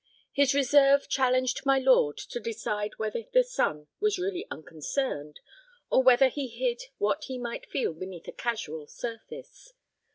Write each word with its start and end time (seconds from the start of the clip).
His 0.33 0.55
reserve 0.55 1.07
challenged 1.07 1.63
my 1.63 1.77
lord 1.77 2.17
to 2.17 2.39
decide 2.39 2.97
whether 2.97 3.21
the 3.33 3.43
son 3.43 3.85
was 3.99 4.17
really 4.17 4.47
unconcerned, 4.49 5.39
or 5.91 6.01
whether 6.01 6.27
he 6.27 6.47
hid 6.47 6.81
what 6.97 7.25
he 7.25 7.37
might 7.37 7.69
feel 7.69 7.93
beneath 7.93 8.27
a 8.27 8.31
casual 8.31 8.87
surface. 8.87 9.73